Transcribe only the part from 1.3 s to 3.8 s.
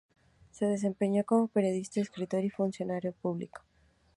periodista, escritor y funcionario público.